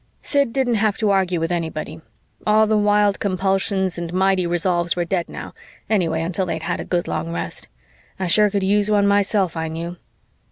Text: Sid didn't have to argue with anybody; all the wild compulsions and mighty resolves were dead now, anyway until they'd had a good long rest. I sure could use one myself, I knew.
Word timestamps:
Sid 0.23 0.51
didn't 0.51 0.73
have 0.81 0.97
to 0.97 1.11
argue 1.11 1.39
with 1.39 1.51
anybody; 1.51 2.01
all 2.47 2.65
the 2.65 2.75
wild 2.75 3.19
compulsions 3.19 3.99
and 3.99 4.11
mighty 4.11 4.47
resolves 4.47 4.95
were 4.95 5.05
dead 5.05 5.29
now, 5.29 5.53
anyway 5.91 6.23
until 6.23 6.47
they'd 6.47 6.63
had 6.63 6.79
a 6.79 6.83
good 6.83 7.07
long 7.07 7.31
rest. 7.31 7.67
I 8.19 8.25
sure 8.25 8.49
could 8.49 8.63
use 8.63 8.89
one 8.89 9.05
myself, 9.05 9.55
I 9.55 9.67
knew. 9.67 9.97